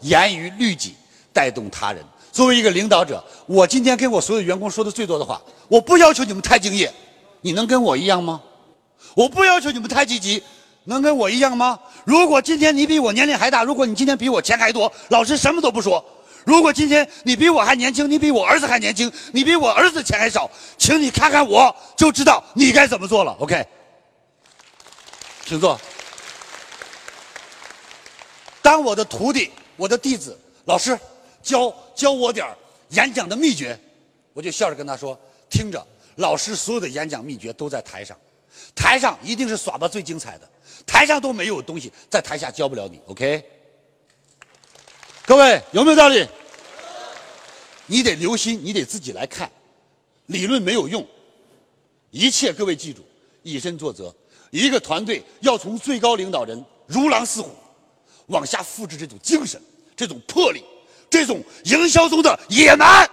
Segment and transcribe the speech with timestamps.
[0.00, 0.94] 严于律己，
[1.32, 2.04] 带动他人。
[2.30, 6.92] 作为一个领导者，我今天跟我所有员工说的最多的话，我不要求你们太敬业，
[7.40, 8.40] 你能跟我一样吗？
[9.14, 10.42] 我不要求你们太积极，
[10.84, 11.78] 能跟我一样吗？
[12.04, 16.04] 如果今天你比我年龄还大，如果你今天比我钱还多，老师什么都不说。
[16.44, 23.36] 如果今天你比我还年轻，你比我儿子还年轻，你比我儿子钱还少，请你看看我，就知道你该怎么做了。
[23.40, 23.66] OK，
[25.44, 25.78] 请坐。
[28.62, 30.98] 当我的徒弟、我的弟子，老师
[31.40, 32.44] 教教我点
[32.90, 33.78] 演讲的秘诀，
[34.34, 35.86] 我就笑着跟他说：“听着，
[36.16, 38.18] 老师所有的演讲秘诀都在台上，
[38.74, 40.50] 台上一定是耍的最精彩的，
[40.84, 43.00] 台上都没有东西，在台下教不了你。
[43.06, 43.42] ”OK，
[45.24, 46.26] 各位有没有道理？
[47.86, 49.48] 你得留心，你得自己来看，
[50.26, 51.06] 理论没有用，
[52.10, 53.02] 一切各位记住，
[53.44, 54.12] 以身作则。
[54.50, 57.50] 一个团队要从最高领导人如狼似虎。
[58.28, 59.60] 往下复制这种精神、
[59.96, 60.64] 这种魄力、
[61.10, 63.08] 这种营销中的野蛮。